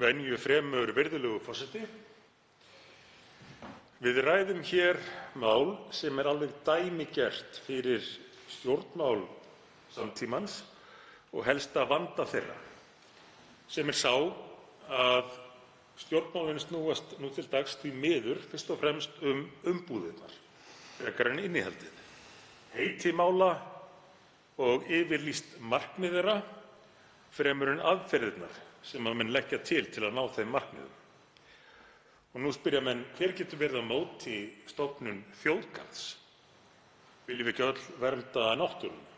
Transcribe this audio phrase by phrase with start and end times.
[0.00, 1.84] venju fremur, virðulegur forseti.
[4.04, 4.98] Við ræðum hér
[5.40, 8.04] mál sem er alveg dæmigert fyrir
[8.52, 9.22] stjórnmál
[9.94, 10.62] samtímans
[11.32, 12.56] og helsta vanda þeirra,
[13.70, 14.12] sem er sá
[14.90, 15.30] að
[16.04, 20.34] stjórnmálin snúast nú til dags því miður fyrst og fremst um umbúðirnar
[20.98, 22.02] frekar en innihaldið,
[22.74, 23.54] heiti mála
[24.62, 26.36] og yfirlýst markmið þeirra
[27.34, 31.00] fremur en aðferðirnar sem menn leggja til til að ná þeim markmiðum.
[32.34, 36.04] Nú spyrja menn: Hver getur verið á móti stofnun þjóðgarðs?
[37.28, 39.10] Viljum við ekki öll vernda náttúruna?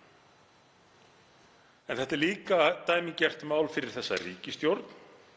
[1.87, 4.83] En þetta er líka dæmigert mál fyrir þessa ríkisstjórn,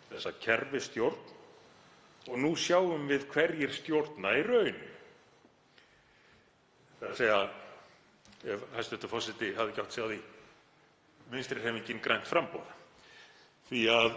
[0.09, 1.19] þessa kerfisstjórn,
[2.29, 4.81] og nú sjáum við hverjir stjórna í raun,
[7.05, 9.07] ef hæstv.
[9.07, 10.19] forseti hafði ekki áttað sig á því,
[11.29, 12.65] Vinstrihreyfingin– grænt framboð,
[13.69, 14.13] því að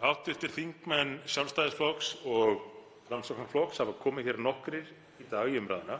[0.00, 0.34] hv.
[0.54, 2.60] þingmenn Sjálfstæðisflokks og
[3.08, 4.86] Framsóknarflokks hafa komið hér nokkrir
[5.20, 5.96] í dag í umræðuna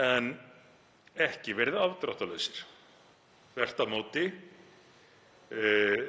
[0.00, 0.30] en
[1.20, 2.62] ekki verið afdráttarlausir,
[3.52, 4.24] þvert á móti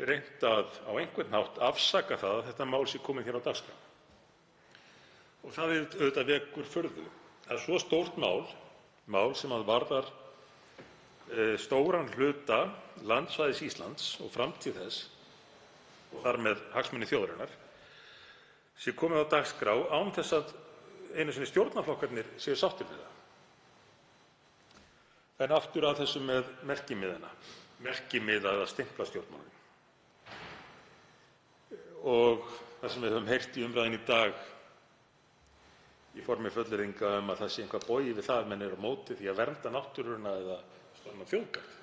[0.07, 3.75] reynt að á einhvern hátt afsaka það að þetta mál sé komið hér á dagskrá.
[5.41, 7.05] Það auðvitað vekur furðu
[7.51, 8.45] að svo stórt mál,
[9.11, 10.07] mál sem varðar
[11.61, 12.65] stóran hluta
[13.07, 15.05] landsvæðis Íslands og framtíð þess
[16.11, 17.53] og þar með hagsmuni þjóðarinnar,
[18.75, 20.51] sé komið á dagskrá án þess að
[21.15, 23.07] einu sinni stjórnarflokkarnir séu sáttir við það.
[25.45, 27.31] En aftur að þessu með merkimiðana,
[27.81, 29.55] merkimiða eða stimplastjórnmálin,
[32.11, 32.43] og
[32.81, 34.45] það sem við höfum heyrt í umræðunni í dag
[36.17, 38.85] í formi fullyrðinga um að það sé eitthvað bogið við það að menn eru á
[38.85, 40.57] móti því að vernda náttúruna eða
[41.01, 41.75] stofna þjóðgarð.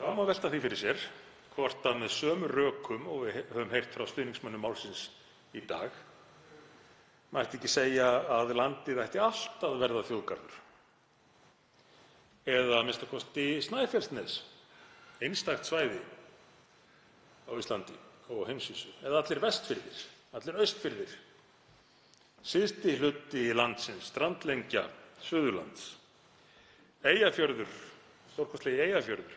[0.00, 1.08] Það má velta því fyrir sér
[1.54, 5.08] hvort með sömu rökum og við höfum heyrt frá stuðningsmönnum málsins
[5.56, 5.92] í dag
[7.34, 8.08] mætti ekki segja
[8.38, 10.58] að landið ætti allt að verða þjóðgarður
[12.50, 13.20] eða a.m.k.
[13.62, 14.40] Snæfellsnes,
[15.22, 16.00] einstakt svæði
[17.46, 17.94] á Íslandi
[18.30, 20.00] og á heimsvísu, eða allir Vestfirðir,
[20.38, 21.14] allir Austfirðir,
[22.46, 24.86] syðsti hluti landsins, strandlengja
[25.20, 25.90] Suðurlands,
[27.00, 27.70] Eyjafjörður,
[28.34, 29.36] stórkostlegi Eyjafjörður,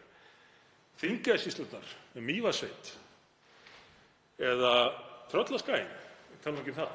[0.99, 2.91] Þingeyjarsýslurnar um Mývatnssveit
[4.43, 4.73] eða
[5.31, 5.89] Tröllaskaginn,
[6.33, 6.91] ég tala nú ekki um það.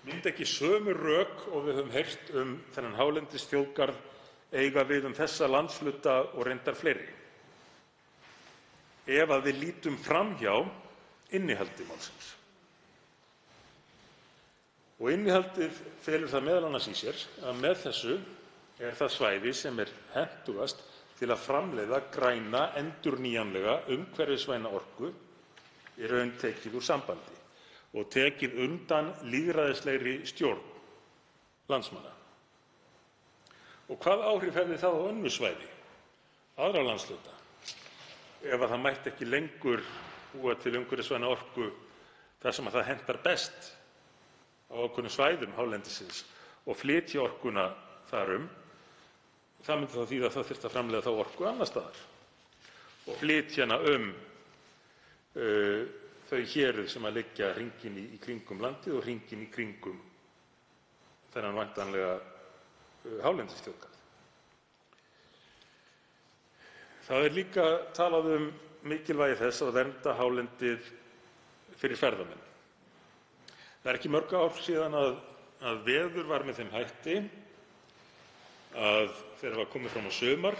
[0.00, 4.02] Myndi ekki sömu rök og við höfum heyrt um þennan hálendisþjóðgarð
[4.60, 7.06] eiga við um þessa landshluta og reyndar fleiri
[9.10, 10.54] ef við lítum fram hjá
[11.34, 12.34] innihaldi málsins?
[15.00, 16.80] Innihaldið felur það m.a.
[16.84, 17.16] í sér
[17.48, 18.18] að með þessu
[18.80, 20.80] er það svæði sem er hentugast
[21.18, 25.10] til að framleiða græna, endurnýjanlega, umhverfisvæna orku
[26.00, 27.36] í raun tekið úr sambandi
[28.00, 30.62] og tekið undan lýðræðislegri stjórn
[31.70, 32.14] landsmanna.
[33.90, 35.68] Hvaða áhrif hefði það á önnur svæði,
[36.62, 37.34] aðra landshluta,
[38.46, 39.82] ef það mætti ekki lengur
[40.32, 41.68] búa til umhverfisvæna orku
[42.40, 43.72] þar sem það hentar best
[44.70, 46.22] á ákveðnum svæðum hálendisins
[46.64, 47.66] og flytja orkuna
[48.08, 48.48] þar um?
[49.66, 51.98] Það myndi þýða að það þyrfti að framleiða orku annars staðar
[53.10, 54.06] og flytja hana um
[56.30, 59.98] þau héruð sem liggja hringinn í kringum landið og hringinn í kringum
[61.34, 62.12] þennan væntanlega
[63.24, 63.96] hálendisþjóðgarð.
[67.06, 67.64] Það er líka
[67.96, 68.48] talað um
[68.90, 70.90] mikilvægi þess að vernda hálendið
[71.80, 72.46] fyrir ferðamenn.
[73.80, 77.16] Það eru ekki mörg ár síðan að veður var með þeim hætti
[78.78, 80.58] að þegar var komið fram á sumar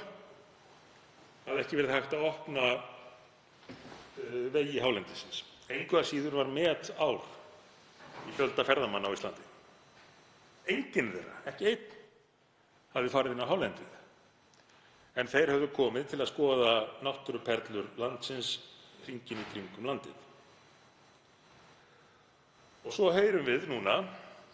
[1.46, 2.66] hafði ekki verið hægt að opna
[4.54, 5.44] vegi hálendisins.
[5.70, 7.20] Engu að síður var metár
[8.28, 9.46] í fjölda ferðamanna á Íslandi.
[10.70, 11.86] Enginn þeirra, ekki einn,
[12.94, 13.96] hafði farið inn á hálendið
[15.18, 16.74] en þeir höfðu komið til að skoða
[17.04, 18.56] náttúruperlur landsins
[19.04, 20.14] hringinn í kringum landið.
[22.86, 24.00] Og svo heyrum við núna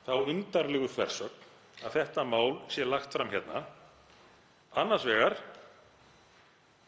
[0.06, 1.45] þá undarlegu þversögn
[1.84, 3.64] að þetta mál sé lagt fram hérna,
[4.80, 5.36] annars vegar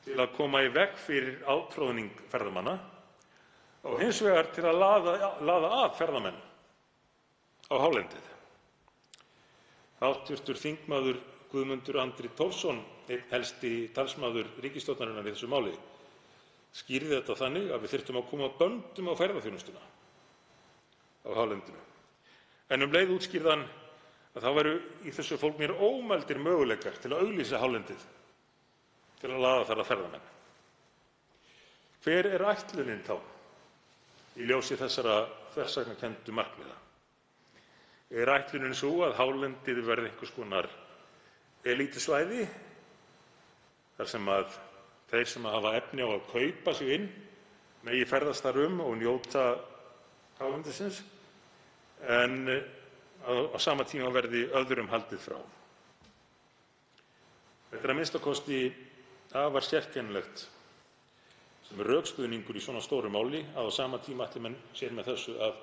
[0.05, 2.79] til að koma í veg fyrir átroðning ferðamanna
[3.89, 6.39] og hins vegar til að laða að ferðamenn
[7.69, 8.31] á hálendið.
[9.99, 10.39] Hv.
[10.39, 11.19] þm.
[11.49, 15.71] Guðmundur Andri Thorsson, einn helsti talsmaður ríkisstjórnarinnar í þessu máli,
[16.77, 19.81] skýrði þetta þannig að við þyrftum að koma böndum á ferðaþjónustuna
[21.25, 21.81] á hálendinu.
[22.69, 23.65] En um leið útskýrði hann
[24.37, 24.73] þá væru
[25.09, 28.05] í þessu fólgnir ómældir möguleikar til að auglýsa hálendið
[29.23, 30.27] til að laða þar að ferðamenn.
[32.05, 33.17] Hver er ætlunin þá
[34.39, 35.17] í ljósi þessara
[35.55, 36.77] þversagnarkenndu markmiða?
[38.15, 40.69] Er ætlunin sú að hálendið verði einhvers konar
[41.69, 42.47] elítusvæði
[43.99, 44.31] þar sem
[45.11, 47.09] þeir sem hafa efni á að kaupa sig inn
[47.87, 49.45] megi ferðast þar um og njóta
[50.39, 51.03] hálendisins
[52.07, 52.47] en
[53.27, 55.39] á sama tíma verði öðrum haldið frá?
[57.73, 58.61] Þetta er a.m.k.
[59.39, 60.47] afar sérkennilegt
[61.69, 65.35] sem rökstuðningur í svona stóru máli að á sama tíma ætli menn sér með þessu
[65.45, 65.59] að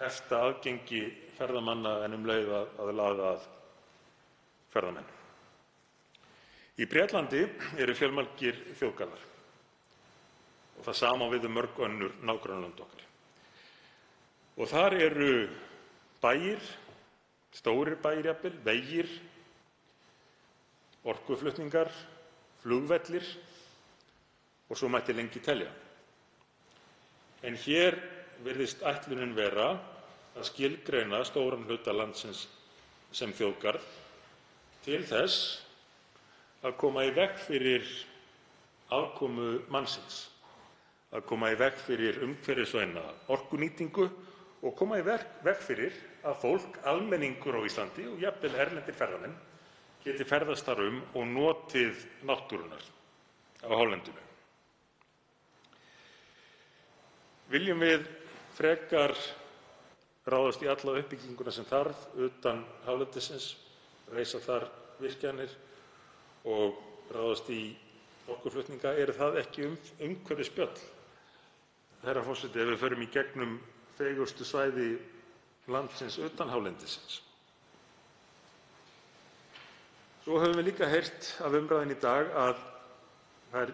[0.00, 1.04] hefta aðgengi
[1.36, 3.46] ferðamanna en um leið að laða að
[4.74, 5.12] ferðamenn.
[6.76, 7.46] Í Bretlandi
[7.80, 9.22] eru fjölmargir þjóðgarðar
[10.76, 13.04] og það sama á við um mörg önnur nágrannalönd okkar.
[14.56, 15.30] Þar eru
[16.20, 16.60] bæir,
[17.56, 19.08] stórir bæir jafnvel, vegir,
[21.06, 21.90] orkuflutningar,
[22.62, 23.26] flugvellir
[24.68, 25.70] og svo mætti lengi telja.
[27.46, 27.96] En hér
[28.44, 29.70] virðist ætlunin vera
[30.36, 32.46] að skilgreina stóran hluta landsins
[33.14, 33.84] sem þjóðgarð
[34.84, 35.62] til þess
[36.66, 37.86] að koma í veg fyrir
[38.92, 40.26] aðkomu mannsins,
[41.14, 44.08] að koma í veg fyrir umhverfisvæna orkunýtingu
[44.62, 45.94] og koma í veg fyrir
[46.26, 49.34] að fólk, almenningur á Íslandi og jafnvel erlendir ferðamenn,
[50.04, 52.84] geti ferðast þar um og notið náttúrunnar
[53.62, 54.22] á hálendinu.
[57.50, 58.06] Viljum við
[58.56, 59.14] frekar
[60.26, 63.52] ráðast í alla uppbygginguna sem þarf utan hálendisins,
[64.14, 64.66] reisa þar
[64.98, 65.52] virkjanir
[66.46, 66.78] og
[67.14, 67.60] ráðast í
[68.30, 68.96] orkuflutninga?
[68.98, 69.68] Eru það ekki
[70.08, 70.74] umhverfisspjöll,
[72.02, 73.58] herra forseti, ef við förum í gegnum
[73.98, 74.96] fegurstu svæði
[75.72, 77.20] landsins utan hálendisins?
[80.24, 82.62] Svo höfum við líka heyrt af umræðunni í dag að
[83.52, 83.72] það er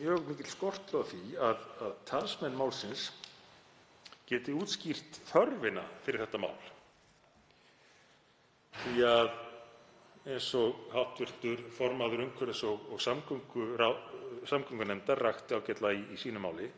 [0.00, 1.66] mjög mikill skortur á því að
[2.08, 3.10] talsmenn málsins
[4.30, 6.56] geti útskýrt þörfina fyrir þetta mál.
[8.80, 9.30] Því að
[10.30, 11.56] eins og hv.
[11.76, 13.00] formaður umhverfis- og
[14.48, 16.68] samgöngunefndar rakti ágætlega í sínu máli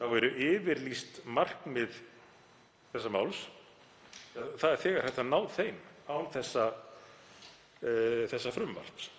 [0.00, 2.00] þá eru yfirlýst markmið
[2.92, 3.38] þessa máls,
[4.34, 5.78] það er þegar hægt að ná þeim
[6.10, 6.26] án
[8.30, 9.10] þessa frumvarps.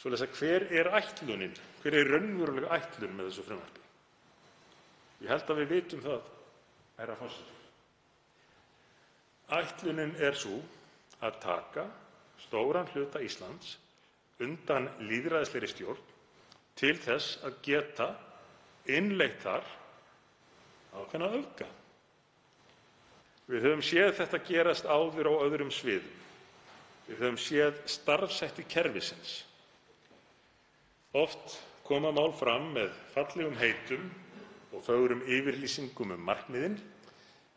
[0.00, 1.56] Svoleiðis hver er ætlunin?
[1.80, 3.82] Hver er raunveruleg ætlun með þessu frumvarpi?
[5.24, 6.22] Ég held að við vitum það,
[6.98, 7.54] herra forseti.
[9.54, 10.54] Ætlunin er sú
[11.24, 11.84] að taka
[12.44, 13.78] stóran hluta Íslands
[14.44, 16.04] undan lýðræðislegri stjórn
[16.76, 18.08] til þess að geta
[18.90, 19.64] innleitt þar
[20.94, 21.68] ákveðna öfga.
[23.48, 26.20] Við höfum séð þetta gerast áður á öðrum sviðum.
[27.08, 29.42] Við höfum séð starfshætti kerfisins
[31.14, 34.08] Oft koma mál fram með fallegum heitum
[34.74, 36.74] og fögrum yfirlýsingum um markmiðin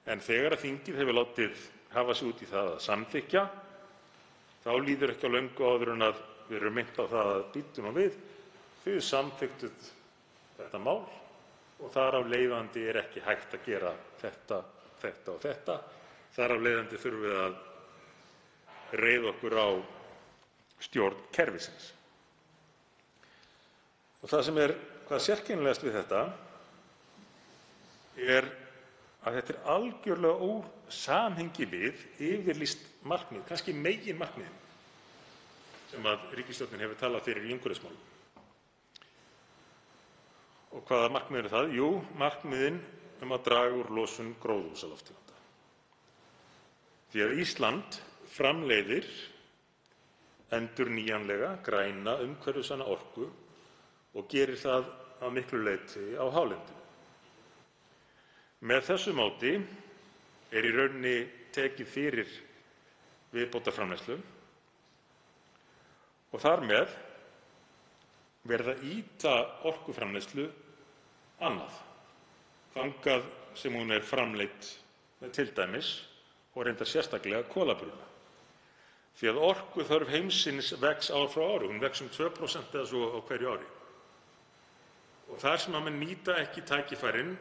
[0.05, 1.63] en þegar þingið hefur látið
[1.95, 3.43] hafa sig út í það að samþykkja
[4.61, 6.05] þá líður ekki á löngu áður en
[6.51, 8.19] við erum minnt á það að bíddu nú við,
[8.83, 9.89] þið samþykktuð
[10.59, 11.01] þetta mál
[11.81, 14.61] og þar af leiðandi er ekki hægt að gera þetta,
[15.01, 15.77] þetta og þetta.
[16.37, 19.67] Þar af leiðandi þurfum við að reiða okkur á
[20.87, 21.93] stjórn kerfisins.
[24.27, 24.73] Það sem er
[25.07, 26.21] hvað sérkennilegast við þetta
[28.27, 28.47] er
[29.27, 34.63] að þetta er algjörlega úr samhengi við yfirlýst markmið, kannski meginmarkmiðin
[35.91, 38.03] sem ríkisstjórnin hefur talað fyrir í umhverfismálum.
[40.75, 41.73] Og hvaða markmið eru það?
[41.77, 42.81] Jú, markmiðin
[43.25, 45.35] um að draga úr losun gróðurhúsalofttegunda.
[47.11, 47.99] Því að Ísland
[48.35, 49.07] framleiðir
[50.57, 53.27] endurnýjanlega, græna, umhverfisvæna orku
[54.17, 54.91] og gerir það
[55.23, 56.83] að miklu leyti á hálendinu.
[58.67, 59.53] Með þessu móti
[60.55, 61.17] er í rauninni
[61.53, 62.31] tekið fyrir
[63.33, 64.17] viðbótarframleiðslu
[66.31, 66.95] og þar með
[68.47, 69.33] verið að ýta
[69.67, 70.47] orkuframleiðslu
[71.43, 71.73] annað,
[72.77, 74.69] þangað sem hún er framleidd
[75.33, 75.81] t.d.
[76.53, 78.05] og reyndar sérstaklega kolabruna,
[79.17, 81.69] því að orkuþörf heimsins vex ár frá ári.
[81.69, 83.69] Hún vex um 2% eða svo á hverju ári.
[85.41, 87.35] Þar sem menn nýta ekki tækifærin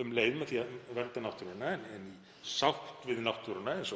[0.00, 3.92] um leið með því að vernda náttúruna en í sátt við náttúruna, eins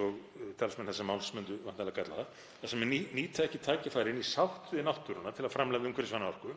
[0.00, 0.18] og
[0.60, 4.72] talsmenn þessa máls myndu væntanlega kalla það, þar sem menn nýta ekki tækifærin í sátt
[4.74, 6.56] við náttúruna til að framleiða umhverfisvæna orku,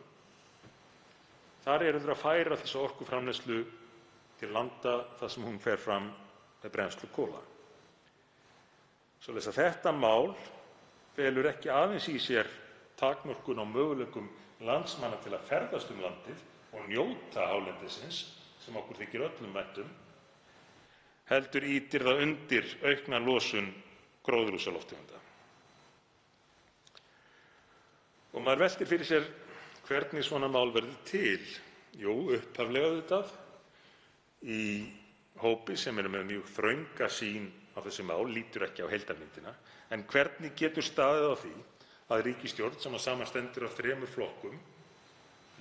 [1.64, 3.60] þar eru þeir að færa þessa orkuframleiðslu
[4.40, 6.08] til landa þar sem hún fer fram
[6.62, 7.40] með brennslu kola.
[9.20, 10.30] Svoleiðis að þetta mál
[11.16, 12.48] felur ekki aðeins í sér
[13.00, 14.28] takmörkun á möguleikum
[14.64, 16.40] landsmanna til að ferðast um landið
[16.76, 18.22] og njóta hálendisins,
[18.60, 19.90] sem okkur þykir öllum vænt um,
[21.30, 23.70] heldur ýtir það undir aukna losun
[24.26, 25.20] gróðurhúsalofttegunda.
[28.40, 29.24] Maður veltir fyrir sér
[29.90, 31.42] hvernig svona mál verður til.
[31.98, 33.32] Jú, upphaflega auðvitað
[34.46, 34.60] í
[35.42, 39.54] hópi sem er með mjög þrönga sýn á þessi mál, lítur ekki á heildarmyndina.
[39.90, 41.54] En hvernig getur staðið á því
[42.10, 44.58] að ríkisstjórn sem samanstendur af þremur flokkum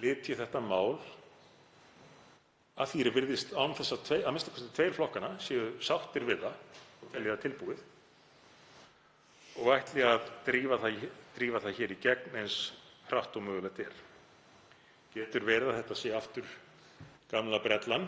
[0.02, 0.98] lyfti þetta mál
[2.80, 4.68] að því er virðist án þess að a.m.k.
[4.78, 6.62] tveir flokkanna séu sáttir við það
[7.04, 7.82] og telja það tilbúið
[9.60, 12.60] og ætli að drífa það hér í gegn eins
[13.10, 13.98] hratt og mögulegt er?
[15.14, 16.50] Getur verið að þetta sé aftur
[17.32, 18.06] gamla brellan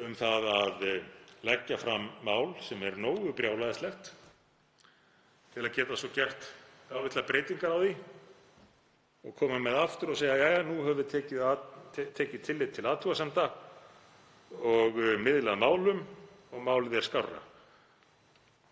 [0.00, 0.86] um það að
[1.44, 4.12] leggja fram mál sem er nógu brjálæðislegt
[5.52, 6.48] til að geta svo gert
[6.88, 7.92] dálitlar breytingar á því
[9.22, 11.12] og koma með aftur og segja: Jæja, nú höfum við
[12.16, 13.46] tekið tillit til athugasemda
[14.72, 16.02] og miðlað málum
[16.52, 17.40] og málið er skárra,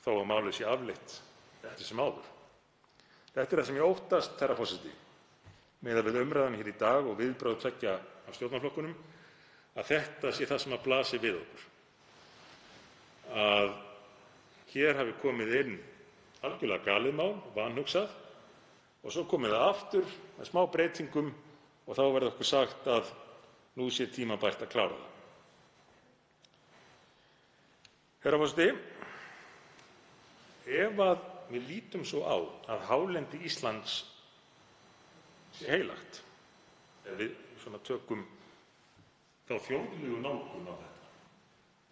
[0.04, 1.20] þó að málið sé afleitt
[1.64, 2.26] eftir sem áður.
[3.30, 4.90] Þetta er það sem ég óttast, herra forseti,
[5.84, 7.96] miðað við umræðuna hér í dag og viðbrögð tveggja
[8.28, 8.96] af stjórnarflokkunum,
[9.76, 11.68] að þetta sé það sem blasir við okkur,
[13.40, 13.70] að
[14.74, 15.78] hér hafi komið inn
[16.46, 18.10] algjörlega galið mál, vanhugsað,
[19.00, 21.30] og svo komið það aftur með smá breytingum
[21.86, 23.12] og þá verði okkur sagt að
[23.80, 25.06] nú sé tímabært að klára það.
[28.20, 28.68] Herra forseti.
[30.70, 30.98] Ef
[31.50, 32.36] við lítum svo á
[32.70, 34.02] að hálendi Íslands
[35.58, 36.20] sé heilagt,
[37.06, 38.22] ef við tökum
[39.48, 41.10] þá þjóðlegu nálgun á þetta,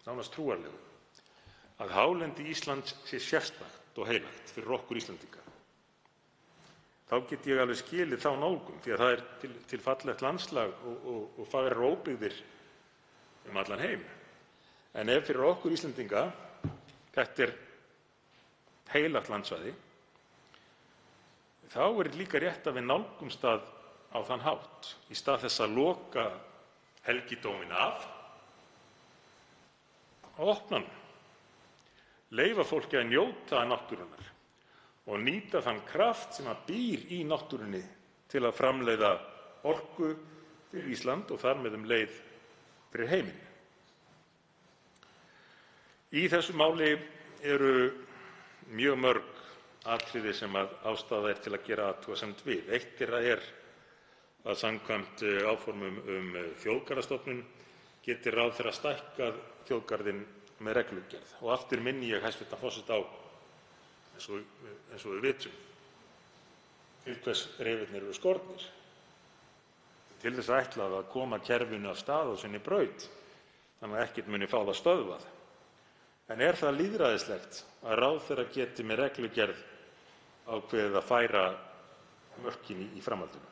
[0.07, 0.79] nánast trúarlegu,
[1.79, 5.43] að hálendi Íslands sé sérstakt og heilagt fyrir okkur Íslendinga,
[7.09, 9.23] þá get ég alveg skilið þá nálgun því að það er
[9.71, 12.35] til fallegt landslag og fagrar óbyggðir
[13.49, 14.03] um allan heim.
[14.93, 16.27] En ef fyrir okkur Íslendinga
[17.15, 17.55] þetta er
[18.93, 19.73] heilagt landsvæði
[21.69, 23.65] þá er líka rétt að við nálgumst það
[24.09, 26.25] á þann hátt, í stað þess að loka
[27.05, 28.07] helgidóminn af,
[30.39, 30.89] að opna hann,
[32.33, 34.27] leyfa fólki að njóta náttúrunnar
[35.09, 37.81] og nýta þann kraft sem býr í náttúrunni
[38.29, 39.13] til að framleiða
[39.69, 40.11] orku
[40.69, 42.19] fyrir Ísland og þar með um leið
[42.93, 43.45] fyrir heiminn.
[46.13, 46.93] Í þessu máli
[47.45, 47.73] eru
[48.73, 49.38] mjög mörg
[49.95, 52.69] atriði sem ástæða er til að gera athugasemd við.
[52.75, 53.45] Eitt þeirra er
[54.47, 57.41] að samkvæmt áformum um þjóðgarðastofnun
[58.05, 60.21] geti ráðherra stækkað þjóðgarðinn
[60.63, 61.33] með reglugerð.
[61.53, 62.55] Aftur minni ég hæstv.
[62.59, 63.01] forseta á,
[64.15, 65.55] eins og við vitum,
[67.05, 68.65] til hvers reifirnir eru skornir,
[70.19, 73.07] til þess ætlað að koma kerfinu af stað á sinni braut
[73.79, 75.27] þannig að ekkert muni fá það stöðvað.
[76.29, 79.61] En er það lýðræðislegt að ráðherra geti með reglugerð
[80.49, 81.43] ákveðið að færa
[82.43, 83.47] mörkin í framhaldinu?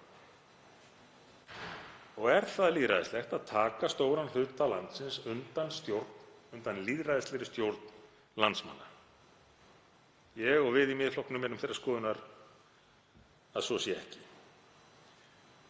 [2.28, 7.78] Er það lýðræðislegt að taka stóran hluta landsins undan lýðræðislegri stjórn
[8.42, 8.88] landsmanna?
[10.38, 12.20] Ég og við í Miðflokknum erum þeirrar skoðunar
[13.58, 14.24] að svo sé ekki.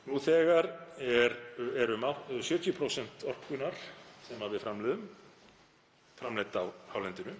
[0.07, 0.69] Nú þegar
[1.03, 3.75] eru 70% orkunnar
[4.27, 5.05] sem við framleiðum
[6.17, 7.35] framleidd á hálendinu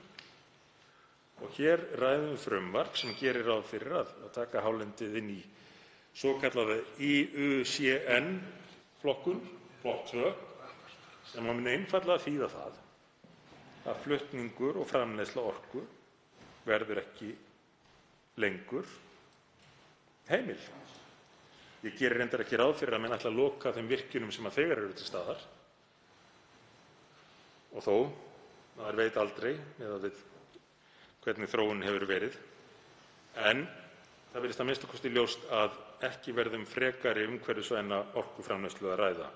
[1.58, 5.38] hér ræðum við frumvarp sem gerir ráð fyrir að taka hálendið inn í
[6.18, 6.78] svokallaða
[7.08, 9.40] IUCN-flokkun,
[9.82, 10.34] flokk 2,
[11.32, 12.74] sem mun einfaldlega þýða það
[13.88, 15.82] að flutningur og framleiðsla orku
[16.68, 17.30] verður ekki
[18.42, 18.88] lengur
[20.28, 20.64] heimil.
[21.86, 24.82] Ég geri reyndar ekki ráð fyrir að menn ætli að loka þeim virkjunum sem þegar
[24.82, 25.42] eru til staðar
[27.78, 27.96] og þó,
[28.80, 30.16] maður veit aldrei miðað við
[31.28, 32.38] hvernig þróunin hefur verið,
[33.44, 33.66] en
[34.32, 35.10] það virðist a.m.k.
[35.12, 35.76] ljóst að
[36.08, 39.28] ekki verði um frekari umhverfisvæna orkuframleiðslu að ræða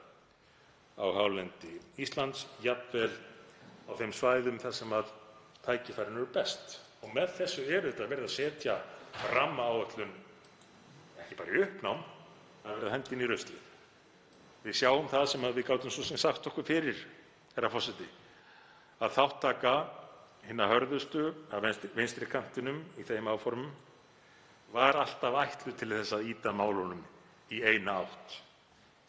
[1.01, 3.11] á hálendi Íslands, jafnvel
[3.89, 4.95] á þeim svæðum þar sem
[5.65, 6.79] tækifærin eru best.
[7.11, 8.77] Með þessu er verið að setja
[9.33, 10.11] rammaáætlun
[11.23, 12.03] ekki bara í uppnám,
[12.61, 13.63] það er verið að henda henni í ruslið.
[14.61, 16.99] Við sjáum það sem við gátum svo sem sagt okkur fyrir,
[17.55, 18.05] herra forseti,
[19.01, 19.73] að þátttaka
[20.47, 23.71] hinna hörðustu af vinstri kantinum í þeim áformum
[24.73, 27.03] var alltaf ætluð til að ýta málunum
[27.51, 28.37] í eina átt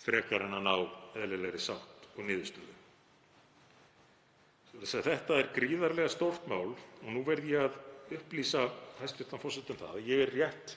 [0.02, 0.74] frekar en að ná
[1.22, 2.72] eðlilegri sátt og niðurstöðu.
[4.82, 7.78] Þetta er gríðarlega stórt mál og nú verð ég að
[8.16, 8.64] upplýsa
[9.00, 9.36] hæstv.
[9.38, 10.76] forseta um að ég er rétt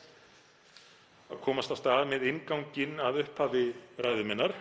[1.32, 3.66] að komast af stað með innganginn að upphafi
[3.98, 4.54] ræðu minnar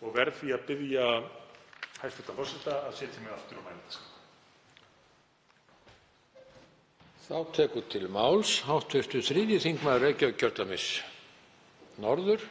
[0.00, 1.06] og verð því að biðja
[2.00, 2.32] hæstv.
[2.32, 4.13] forseta að setja mig aftur á mælendaskrá.
[7.24, 9.00] Þá tekur til máls hv.
[9.00, 9.56] 3.
[9.56, 9.86] þm.
[10.02, 10.88] Reykjavíkurkjördæmis
[12.04, 12.42] norður,